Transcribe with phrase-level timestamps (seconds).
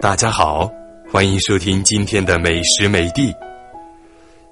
[0.00, 0.72] 大家好，
[1.12, 3.34] 欢迎收听今天的美食美地。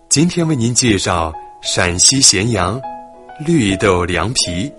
[0.07, 1.33] 今天为您介绍
[1.63, 2.79] 陕西咸阳
[3.47, 4.71] 绿豆凉皮。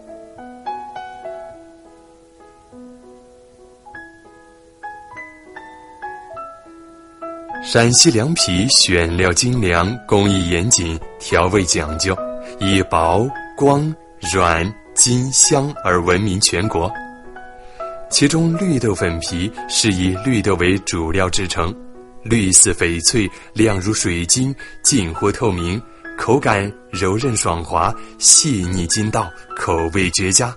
[7.63, 12.15] 陕西凉皮选料精良，工艺严谨，调味讲究，
[12.59, 13.27] 以薄、
[13.57, 13.91] 光、
[14.31, 16.91] 软、筋、香而闻名全国。
[18.09, 21.73] 其中绿豆粉皮是以绿豆为主料制成，
[22.23, 25.81] 绿似翡翠，亮如水晶，近乎透明，
[26.17, 30.55] 口感柔韧爽滑，细腻筋道，口味绝佳。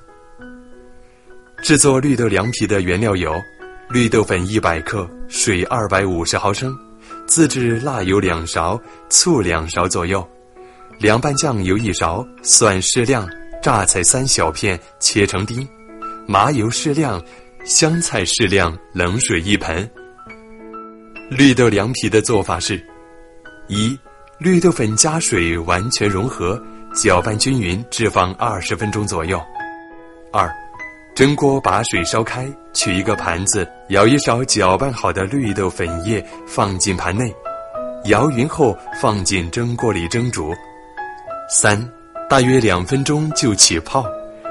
[1.62, 3.34] 制作绿豆凉皮的原料有：
[3.90, 6.74] 绿豆粉一百克，水二百五十毫升，
[7.26, 8.80] 自制辣油两勺，
[9.10, 10.26] 醋两勺左右，
[10.98, 13.28] 凉拌酱油一勺，蒜适量，
[13.62, 15.68] 榨菜三小片切成丁，
[16.32, 17.22] 麻油适量。
[17.62, 19.88] 香菜适量，冷水一盆。
[21.30, 22.82] 绿豆凉皮的做法是：
[23.68, 23.96] 一、
[24.38, 26.60] 绿豆粉加水完全融合，
[26.94, 29.38] 搅拌均匀，置放二十分钟左右。
[30.32, 30.50] 二、
[31.14, 37.32] 蒸锅把水烧开，取一个盘子，舀一勺搅拌好的绿豆粉液放进盘内，
[38.06, 40.52] 摇匀后放进蒸锅里蒸煮。
[41.48, 41.86] 三、
[42.28, 44.04] 大约两分钟就起泡。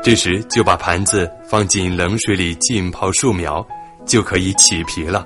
[0.04, 3.64] 这时就把盘子放进冷水里浸泡数秒，
[4.04, 5.24] 就可以起皮了。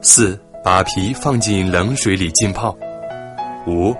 [0.00, 2.74] 四，把皮放进冷水里浸泡。
[3.66, 3.94] 五，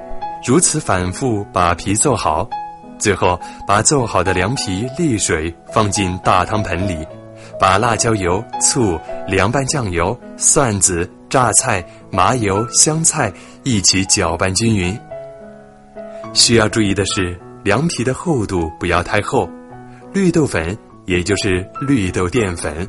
[0.46, 2.48] 如此反复把皮做好。
[2.98, 7.06] 最后把做好的凉皮沥水放进大汤盆里，
[7.60, 13.30] 把辣椒油、醋、凉拌酱油、蒜子、榨菜、麻油、香菜
[13.64, 14.98] 一起搅拌均匀。
[16.32, 19.48] 需要注意的是，凉皮的厚度不要太厚。
[20.12, 22.88] 绿豆粉，也就是绿豆淀粉。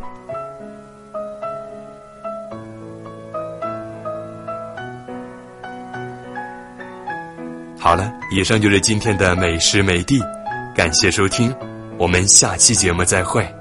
[7.78, 10.20] 好了，以上就是今天的美食美地，
[10.76, 11.54] 感谢收听，
[11.98, 13.59] 我们下期节目再会。